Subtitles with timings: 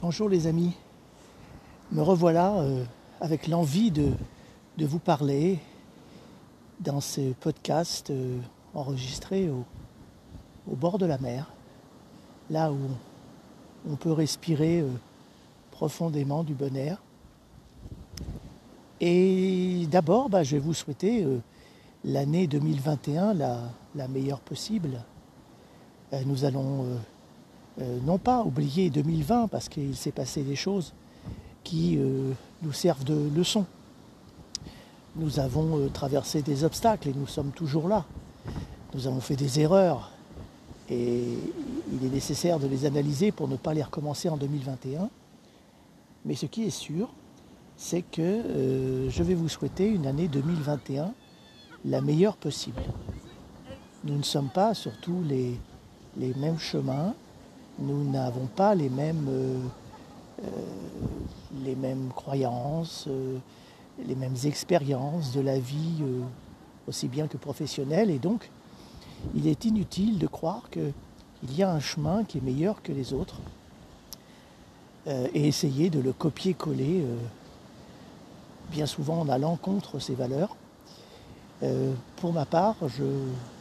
[0.00, 0.72] Bonjour les amis,
[1.92, 2.84] me revoilà euh,
[3.20, 4.12] avec l'envie de,
[4.78, 5.58] vous parler
[6.80, 8.38] dans ce podcast euh,
[8.72, 9.64] enregistré au,
[10.74, 11.52] bord de la mer,
[12.48, 12.78] là où
[13.90, 14.88] on peut respirer euh,
[15.70, 17.02] profondément du bon air.
[19.00, 21.26] Et d'abord, bah, je vais vous souhaiter
[22.04, 23.60] l'année 2021 la,
[23.94, 25.04] la, meilleure possible.
[26.24, 26.86] Nous allons
[27.80, 30.92] euh, non pas oublier 2020 parce qu'il s'est passé des choses
[31.64, 31.98] qui
[32.62, 33.66] nous servent de leçon.
[35.16, 38.06] Nous avons traversé des obstacles et nous sommes toujours là.
[38.94, 40.10] Nous avons fait des erreurs
[40.88, 41.24] et
[41.92, 45.10] il est nécessaire de les analyser pour ne pas les recommencer en 2021.
[46.24, 47.10] Mais ce qui est sûr,
[47.76, 51.12] c'est que euh, je vais vous souhaiter une année 2021
[51.84, 52.82] la meilleure possible.
[54.04, 55.58] Nous ne sommes pas sur tous les,
[56.16, 57.14] les mêmes chemins,
[57.78, 59.58] nous n'avons pas les mêmes, euh,
[60.44, 63.38] euh, croyances, euh,
[64.06, 66.02] les mêmes expériences de la vie,
[66.86, 68.50] aussi bien que professionnelle, et donc
[69.34, 70.92] il est inutile de croire qu'il
[71.56, 73.40] y a un chemin qui est meilleur que les autres
[75.06, 77.02] et essayer de le copier-coller
[78.70, 80.54] bien souvent en allant contre ces valeurs.
[82.16, 83.04] Pour ma part, je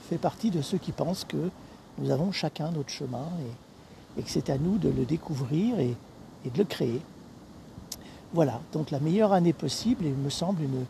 [0.10, 1.50] fais partie de ceux qui pensent que
[1.98, 3.26] nous avons chacun notre chemin
[4.18, 5.96] et que c'est à nous de le découvrir et,
[6.46, 7.02] de le créer.
[8.34, 10.86] Voilà, donc la meilleure année possible, il me semble une,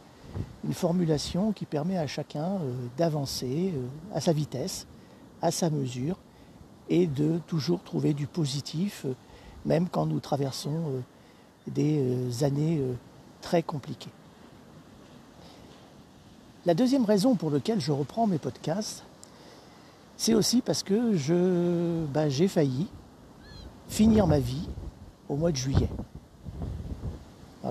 [0.74, 4.86] formulation qui permet à chacun euh, d'avancer euh, à sa vitesse,
[5.42, 6.18] à sa mesure
[6.90, 9.14] et de toujours trouver du positif, euh,
[9.66, 11.02] même quand nous traversons
[11.68, 12.82] des années
[13.42, 14.10] très compliqué.
[16.66, 19.04] La deuxième raison pour laquelle je reprends mes podcasts,
[20.18, 22.88] c'est aussi parce que ben, j'ai failli
[23.88, 24.68] finir ma vie
[25.30, 25.90] au mois de juillet.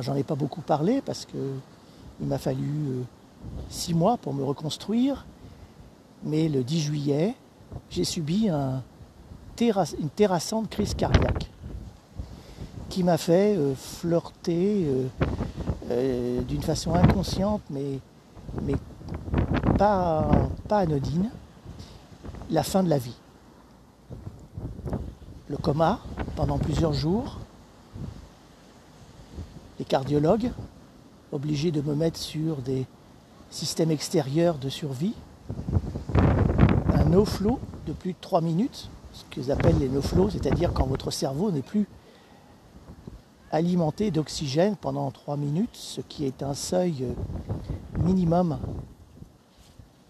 [0.00, 1.55] J'en ai pas beaucoup parlé parce que
[2.20, 3.02] il m'a fallu euh,
[3.68, 5.27] six mois pour me reconstruire,
[6.24, 7.35] mais le 10 juillet,
[7.90, 8.83] j'ai subi une
[10.14, 11.51] terrassante crise cardiaque
[12.89, 14.86] qui m'a fait euh, flirter
[15.90, 18.01] euh, d'une façon inconsciente, mais,
[19.77, 21.30] pas anodine,
[22.51, 23.17] la fin de la vie.
[25.48, 26.01] Le coma
[26.34, 27.39] pendant plusieurs jours,
[29.79, 30.51] les cardiologues
[31.30, 32.84] obligés de me mettre sur des
[33.51, 35.14] systèmes extérieurs de survie,
[36.92, 40.73] un no flow de plus de 3 minutes, ce qu'ils appellent les no flow, c'est-à-dire
[40.73, 41.86] quand votre cerveau n'est plus
[43.52, 47.07] alimenté d'oxygène pendant 3 minutes, ce qui est un seuil
[48.01, 48.58] minimum,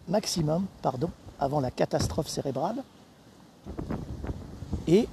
[0.09, 2.83] maximum, pardon, avant la catastrophe cérébrale.
[4.89, 5.09] Et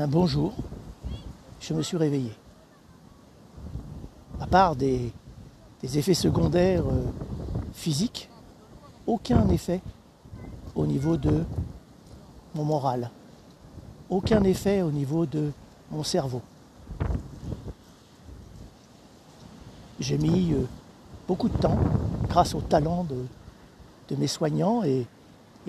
[0.00, 0.54] un bonjour,
[1.60, 2.32] je me suis réveillé.
[4.40, 5.12] À part des,
[5.82, 7.04] effets secondaires euh,
[7.74, 8.30] physiques,
[9.06, 9.82] aucun effet
[10.74, 11.44] au niveau de
[12.54, 13.10] mon moral,
[14.08, 15.52] aucun effet au niveau de
[15.90, 16.40] mon cerveau.
[19.98, 20.66] J'ai mis euh,
[21.28, 21.78] beaucoup de temps,
[22.28, 25.06] grâce au talent de, mes soignants et,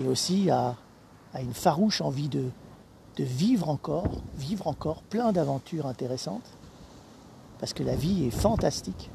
[0.08, 0.74] aussi à,
[1.38, 2.48] une farouche envie de,
[3.16, 6.50] de vivre encore, vivre encore plein d'aventures intéressantes,
[7.58, 9.10] parce que la vie est fantastique.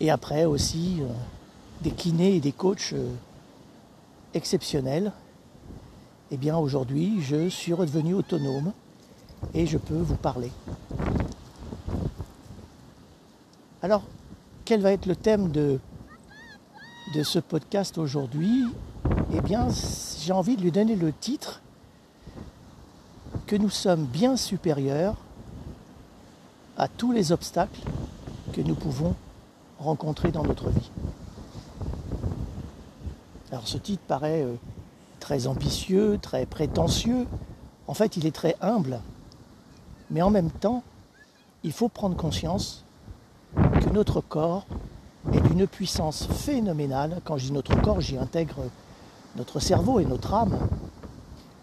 [0.00, 1.06] Et après aussi euh,
[1.82, 3.14] des kinés et des coachs euh,
[4.34, 5.12] exceptionnels.
[6.30, 8.72] Eh bien aujourd'hui, je suis redevenu autonome
[9.54, 10.50] et je peux vous parler.
[13.80, 14.02] Alors,
[14.64, 15.78] quel va être le thème de,
[17.14, 18.64] de ce podcast aujourd'hui?
[19.32, 19.68] Eh bien,
[20.20, 21.62] j'ai envie de lui donner le titre
[23.48, 25.16] que nous sommes bien supérieurs
[26.76, 27.80] à tous les obstacles
[28.52, 29.14] que nous pouvons
[29.78, 30.90] rencontrer dans notre vie.
[33.50, 34.54] Alors ce titre paraît euh,
[35.18, 37.26] très ambitieux, très prétentieux.
[37.86, 39.00] En fait, il est très humble.
[40.10, 40.82] Mais en même temps,
[41.64, 42.84] il faut prendre conscience
[43.56, 44.66] que notre corps
[45.32, 47.22] est d'une puissance phénoménale.
[47.24, 48.64] Quand je dis notre corps, j'y intègre
[49.36, 50.58] notre cerveau et notre âme.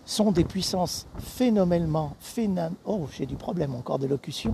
[0.06, 2.72] Sont des puissances phénoménalement, phénom...
[2.86, 4.54] oh j'ai du problème encore d'élocution,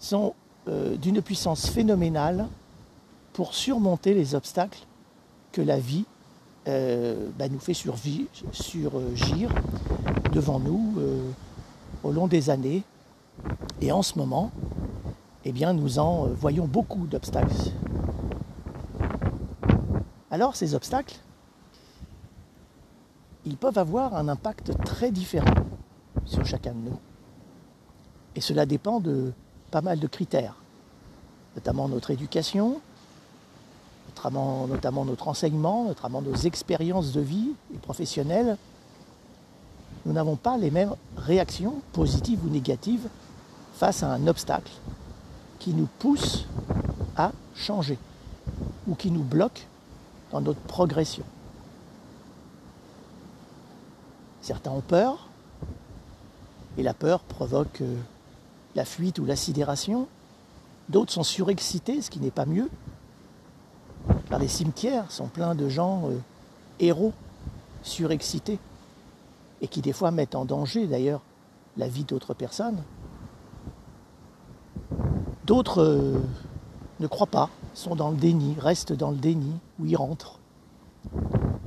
[0.00, 0.34] sont
[0.68, 2.46] euh, d'une puissance phénoménale
[3.32, 4.80] pour surmonter les obstacles
[5.52, 6.04] que la vie
[6.68, 9.14] euh, bah, nous fait surgir sur, euh,
[10.32, 10.94] devant nous
[12.02, 12.82] au long des années.
[13.80, 14.50] Et en ce moment,
[15.44, 17.72] eh bien, nous en voyons beaucoup d'obstacles.
[20.30, 21.16] Alors, ces obstacles,
[23.46, 25.54] ils peuvent avoir un impact très différent
[26.26, 26.98] sur chacun de nous.
[28.36, 29.32] Et cela dépend de
[29.70, 30.54] pas mal de critères,
[31.56, 32.80] notamment notre éducation,
[34.06, 38.56] notamment, notre enseignement, notamment nos expériences de vie et professionnelles.
[40.04, 43.08] Nous n'avons pas les mêmes réactions, positives ou négatives,
[43.74, 44.72] face à un obstacle
[45.58, 46.46] qui nous pousse
[47.16, 47.98] à changer
[48.86, 49.66] ou qui nous bloque
[50.32, 51.24] dans notre progression.
[54.50, 55.28] Certains ont peur,
[56.76, 57.96] et la peur provoque euh,
[58.74, 60.08] la fuite ou la sidération.
[60.88, 62.68] D'autres sont surexcités, ce qui n'est pas mieux.
[64.28, 66.18] Car les cimetières sont pleins de gens euh,
[66.80, 67.12] héros,
[67.84, 68.58] surexcités,
[69.60, 71.20] et qui des fois mettent en danger d'ailleurs
[71.76, 72.82] la vie d'autres personnes.
[75.44, 76.20] D'autres euh,
[76.98, 80.40] ne croient pas, sont dans le déni, restent dans le déni, ou y rentrent.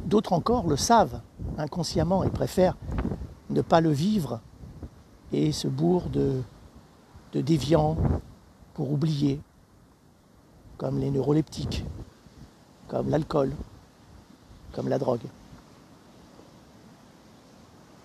[0.04, 1.22] D'autres encore le savent
[1.58, 2.78] inconsciemment et préfèrent
[3.50, 4.40] ne pas le vivre
[5.32, 6.42] et se bourrent de,
[7.34, 7.98] de déviants
[8.74, 9.40] pour oublier,
[10.78, 11.86] comme les neuroleptiques,
[12.88, 13.52] comme l'alcool,
[14.74, 15.22] comme la drogue.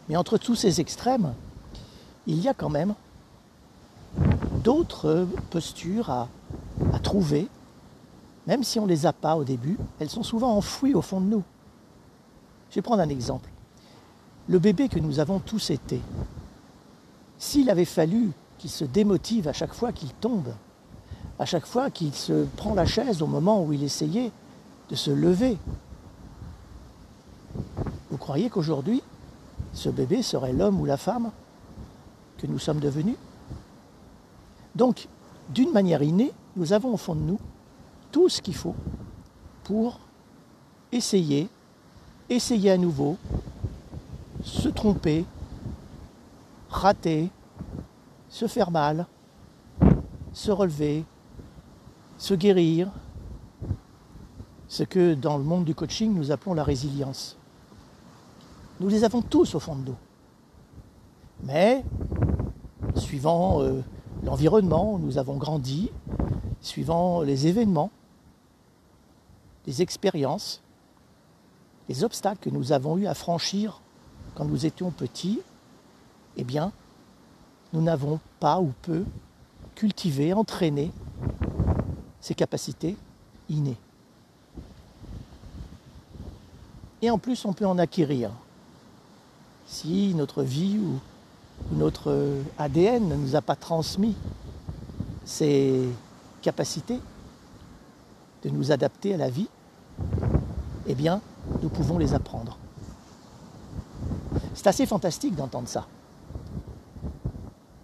[0.08, 1.34] Mais entre tous ces extrêmes,
[2.26, 2.94] il y a quand même
[4.64, 6.28] d'autres postures à,
[6.92, 7.48] à trouver,
[8.46, 11.20] même si on ne les a pas au début, elles sont souvent enfouies au fond
[11.20, 11.42] de nous.
[12.70, 13.50] Je vais prendre un exemple.
[14.48, 16.00] Le bébé que nous avons tous été,
[17.38, 20.52] s'il avait fallu qu'il se démotive à chaque fois qu'il tombe,
[21.38, 24.32] à chaque fois qu'il se prend la chaise au moment où il essayait
[24.90, 25.56] de se lever,
[28.10, 29.02] vous croyez qu'aujourd'hui,
[29.72, 31.30] ce bébé serait l'homme ou la femme
[32.38, 33.16] que nous sommes devenus?
[34.74, 35.08] Donc,
[35.50, 37.38] d'une manière innée, nous avons au fond de nous
[38.12, 38.74] tout ce qu'il faut
[39.64, 40.00] pour
[40.92, 41.48] essayer,
[42.28, 43.16] essayer à nouveau,
[44.42, 45.24] se tromper,
[46.68, 47.30] rater,
[48.28, 49.06] se faire mal,
[50.32, 51.04] se relever,
[52.18, 52.90] se guérir,
[54.68, 57.36] ce que dans le monde du coaching nous appelons la résilience.
[58.80, 59.96] Nous les avons tous au fond de nous.
[61.42, 61.84] Mais,
[62.96, 63.80] suivant euh,
[64.22, 65.90] l'environnement où nous avons grandi,
[66.60, 67.90] suivant les événements,
[69.66, 70.62] les expériences,
[71.88, 73.80] les obstacles que nous avons eu à franchir
[74.34, 75.40] quand nous étions petits,
[76.36, 76.72] eh bien,
[77.72, 79.04] nous n'avons pas ou peu
[79.74, 80.92] cultivé, entraîné
[82.20, 82.96] ces capacités
[83.48, 83.76] innées.
[87.00, 88.30] Et en plus, on peut en acquérir.
[89.66, 91.00] Si notre vie ou,
[91.72, 94.16] notre ADN ne nous a pas transmis
[95.24, 95.88] ces
[96.42, 97.00] capacités
[98.42, 99.48] de nous adapter à la vie,
[100.88, 101.20] eh bien,
[101.62, 102.58] nous pouvons les apprendre.
[104.54, 105.86] C'est assez fantastique d'entendre ça.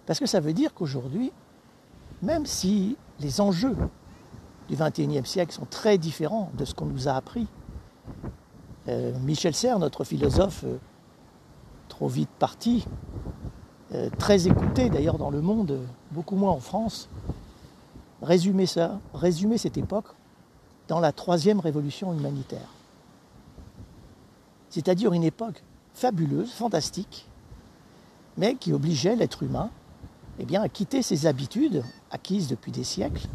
[0.05, 1.31] Parce que ça veut dire qu'aujourd'hui,
[2.21, 3.75] même si les enjeux
[4.67, 7.47] du XXIe siècle sont très différents de ce qu'on nous a appris,
[8.87, 10.77] euh, Michel Serres, notre philosophe euh,
[11.87, 12.85] trop vite parti,
[13.93, 15.79] euh, très écouté d'ailleurs dans le monde,
[16.11, 17.09] beaucoup moins en France,
[18.21, 20.07] résumait ça, résumait cette époque
[20.87, 22.67] dans la troisième révolution humanitaire.
[24.75, 25.63] C'est-à-dire une époque
[25.93, 27.29] fabuleuse, fantastique,
[28.37, 29.69] mais qui obligeait l'être humain
[30.37, 33.25] eh à quitter ses habitudes acquises depuis des siècles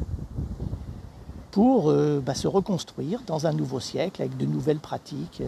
[1.50, 5.42] pour euh, bah, se reconstruire dans un nouveau siècle avec de nouvelles pratiques,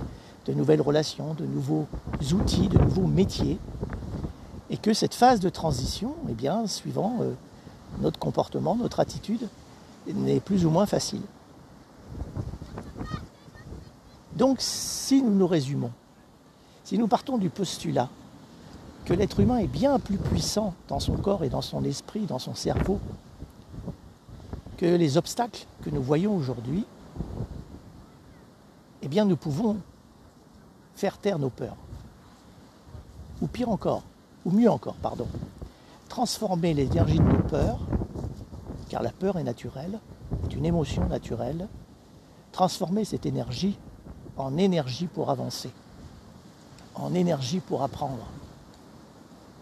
[0.46, 1.86] de nouvelles relations, de nouveaux
[2.32, 3.58] outils, de nouveaux métiers.
[4.70, 7.34] Et que cette phase de transition, eh suivant euh,
[8.00, 9.46] notre comportement, notre attitude,
[10.06, 11.20] n'est plus ou moins facile.
[14.42, 15.92] Donc si nous nous résumons,
[16.82, 18.08] si nous partons du postulat
[19.04, 22.40] que l'être humain est bien plus puissant dans son corps et dans son esprit, dans
[22.40, 22.98] son cerveau,
[24.78, 26.84] que les obstacles que nous voyons aujourd'hui,
[29.02, 29.76] eh bien nous pouvons
[30.96, 31.76] faire taire nos peurs.
[33.42, 34.02] Ou pire encore,
[34.44, 35.28] ou mieux encore, pardon,
[36.08, 37.78] transformer l'énergie de nos peurs,
[38.88, 40.00] car la peur est naturelle,
[40.42, 41.68] est une émotion naturelle,
[42.50, 43.78] transformer cette énergie
[44.36, 45.70] en énergie pour avancer,
[46.94, 48.26] en énergie pour apprendre,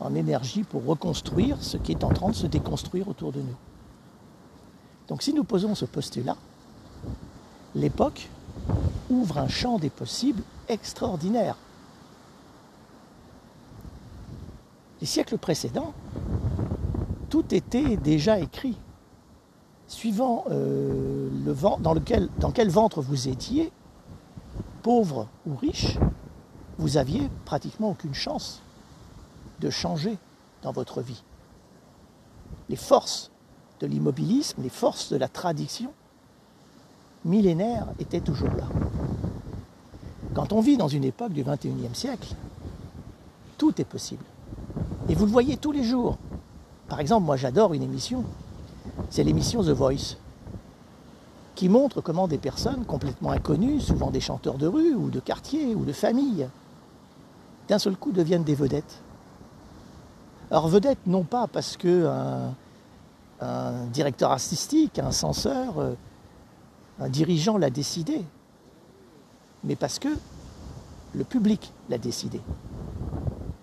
[0.00, 3.56] en énergie pour reconstruire ce qui est en train de se déconstruire autour de nous.
[5.08, 6.36] Donc si nous posons ce postulat,
[7.74, 8.28] l'époque
[9.10, 11.56] ouvre un champ des possibles extraordinaire.
[15.00, 15.92] Les siècles précédents,
[17.28, 18.76] tout était déjà écrit.
[19.88, 23.72] Suivant euh, le vent, dans, quel ventre vous étiez,
[24.82, 25.98] pauvre ou riche,
[26.78, 28.62] vous aviez pratiquement aucune chance
[29.60, 30.16] de changer
[30.62, 31.22] dans votre vie.
[32.68, 33.30] les forces
[33.80, 35.92] de l'immobilisme, les forces de la tradition
[37.24, 38.68] millénaire étaient toujours là.
[40.34, 42.34] Quand on vit dans une époque du XXIe siècle,
[43.58, 44.24] tout est possible.
[45.08, 46.18] Et vous le voyez tous les jours.
[46.88, 48.24] Par exemple, moi j'adore une émission,
[49.10, 50.16] c'est l'émission The Voice,
[51.54, 55.74] qui montre comment des personnes complètement inconnues, souvent des chanteurs de rue ou de quartier
[55.74, 56.48] ou de famille,
[57.68, 59.02] d'un seul coup deviennent des vedettes.
[60.50, 62.06] Alors vedettes non pas parce que
[63.40, 65.94] un, directeur artistique, un censeur, euh,
[66.98, 68.22] un dirigeant l'a décidé,
[69.64, 70.08] mais parce que
[71.14, 72.40] le public l'a décidé.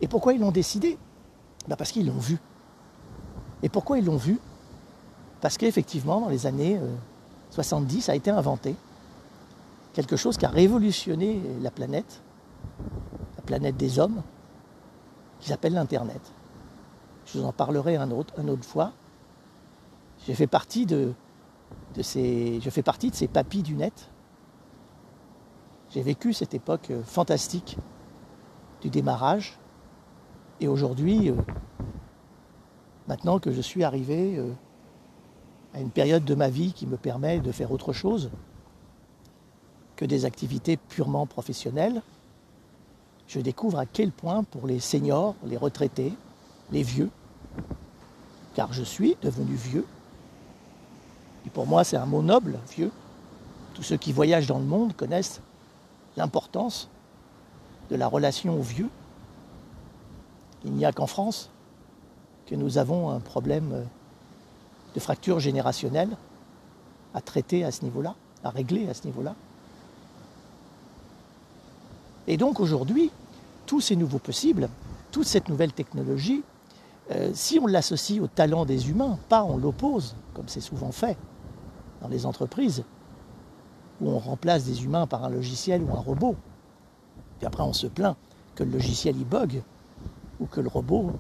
[0.02, 0.98] Et pourquoi ils l'ont décidé?
[1.68, 2.40] Ben Parce qu'ils l'ont vu.
[3.62, 4.40] Et pourquoi ils l'ont vu?
[5.42, 6.80] Parce qu'effectivement, dans les années
[7.52, 8.76] 70, euh, a été inventé
[9.94, 12.22] quelque chose qui a révolutionné la planète,
[13.36, 14.22] la planète des hommes,
[15.40, 16.22] qui s'appelle l'Internet.
[17.26, 18.94] Je vous en parlerai un autre, une autre fois.
[20.26, 21.14] J'ai fait partie de,
[22.02, 24.10] ces, je fais papis du net.
[25.90, 27.78] J'ai vécu cette époque euh, fantastique
[28.82, 29.58] du démarrage.
[30.60, 31.36] Et aujourd'hui, euh,
[33.08, 34.52] maintenant que je suis arrivé euh,
[35.78, 38.32] à une période de ma vie qui me permet de faire autre chose
[39.96, 42.02] que des activités purement professionnelles,
[43.28, 46.14] je découvre à quel point pour les seniors, les retraités,
[46.72, 47.12] les vieux,
[48.56, 49.86] car je suis devenu vieux,
[51.46, 52.92] et pour moi c'est un mot noble, vieux,
[53.76, 55.42] tous ceux qui voyagent dans le monde connaissent
[56.16, 56.90] l'importance
[57.92, 58.90] de la relation aux vieux.
[60.66, 61.52] Il n'y a qu'en France
[62.48, 63.86] que nous avons un problème
[64.98, 66.10] de fracture générationnelle
[67.14, 69.36] à traiter à ce niveau-là, à régler à ce niveau-là.
[72.26, 73.12] Et donc aujourd'hui,
[73.68, 74.70] tous ces nouveaux possibles,
[75.12, 76.42] toute cette nouvelle technologie,
[77.12, 81.16] euh, si on l'associe au talent des humains, pas on l'oppose, comme c'est souvent fait
[82.02, 82.84] dans les entreprises,
[84.02, 86.36] où on remplace des humains par un logiciel ou un robot,
[87.38, 88.16] puis après on se plaint
[88.56, 89.62] que le logiciel y bug
[90.40, 91.12] ou que le robot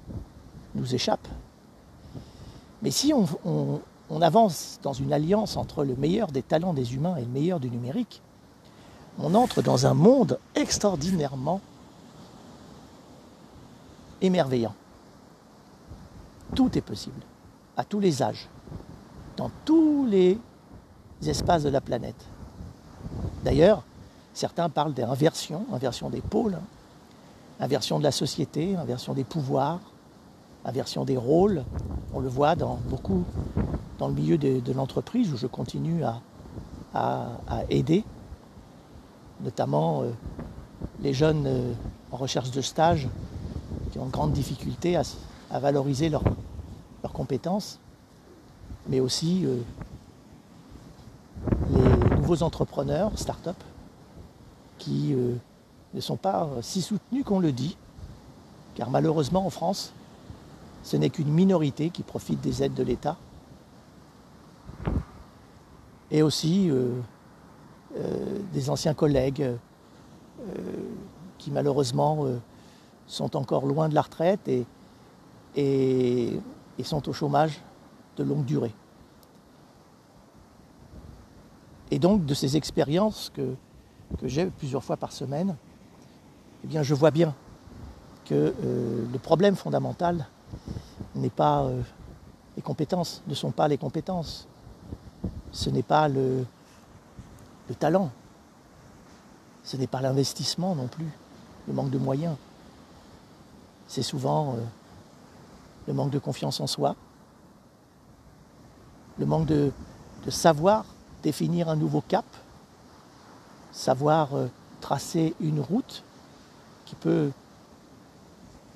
[0.73, 1.27] nous échappe.
[2.81, 7.21] Mais si on avance dans une alliance entre le meilleur des talents des humains et
[7.21, 8.21] le meilleur du numérique,
[9.19, 11.59] on entre dans un monde extraordinairement
[14.21, 14.73] émerveillant.
[16.55, 17.21] Tout est possible,
[17.75, 18.47] à tous les âges,
[19.35, 20.39] dans tous les
[21.25, 22.25] espaces de la planète.
[23.43, 23.83] D'ailleurs,
[24.33, 26.57] certains parlent d'inversion, inversion des pôles,
[27.59, 29.79] inversion de la société, inversion des pouvoirs,
[30.65, 31.63] inversion des rôles.
[32.13, 33.23] On le voit dans beaucoup
[33.99, 36.21] dans le milieu de, l'entreprise où je continue à
[37.69, 38.03] aider
[39.41, 40.11] notamment euh,
[41.01, 41.73] les jeunes euh,
[42.11, 43.07] en recherche de stage
[43.91, 45.03] qui ont grande difficulté à,
[45.59, 46.23] valoriser leurs
[47.13, 47.79] compétences,
[48.87, 49.61] mais aussi euh,
[51.69, 53.55] les nouveaux entrepreneurs, start-up,
[54.77, 55.15] qui
[55.93, 57.77] ne sont pas si soutenus qu'on le dit,
[58.75, 59.93] car malheureusement en France,
[60.87, 63.17] ce n'est qu'une minorité qui profite des aides de l'État.
[66.11, 69.57] Et aussi euh, des anciens collègues euh,
[71.37, 72.39] qui malheureusement euh,
[73.05, 74.49] sont encore loin de la retraite
[75.57, 76.39] et,
[76.83, 77.61] sont au chômage
[78.15, 78.73] de longue durée.
[81.91, 83.55] Et donc de ces expériences que,
[84.21, 85.57] que j'ai plusieurs fois par semaine,
[86.63, 87.35] eh bien, je vois bien
[88.23, 88.53] que
[89.11, 90.27] le problème fondamental
[91.17, 91.67] n'est pas
[92.55, 94.47] les compétences, ne sont pas les compétences.
[95.51, 96.45] Ce n'est pas le,
[97.69, 98.11] le talent.
[99.63, 101.09] Ce n'est pas l'investissement non plus,
[101.67, 102.37] le manque de moyens.
[103.87, 104.57] C'est souvent euh,
[105.87, 106.95] le manque de confiance en soi,
[109.17, 109.71] le manque de,
[110.29, 110.85] savoir
[111.23, 112.25] définir un nouveau cap,
[113.71, 114.47] savoir euh,
[114.81, 116.03] tracer une route
[116.85, 117.31] qui peut,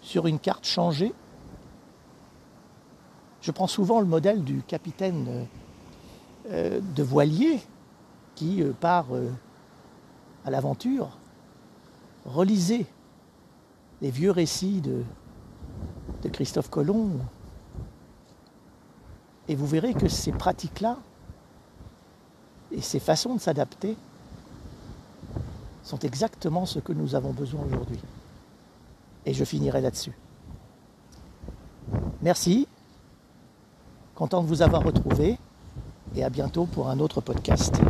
[0.02, 1.14] sur une carte, changer.
[3.42, 5.48] Je prends souvent le modèle du capitaine
[6.50, 7.60] euh, de voilier
[8.36, 9.30] qui euh, part euh,
[10.46, 11.18] à l'aventure,
[12.26, 12.86] relisez
[14.02, 15.04] les vieux récits de,
[16.24, 17.20] de Christophe Colomb
[19.48, 20.98] et vous verrez que ces pratiques-là
[22.72, 23.98] et ces façons de s'adapter
[25.84, 28.00] sont exactement ce que nous avons besoin aujourd'hui.
[29.26, 30.18] Et je finirai là-dessus.
[32.22, 32.68] Merci.
[34.16, 35.38] Content de vous avoir retrouvé
[36.16, 37.82] et à bientôt pour un autre podcast.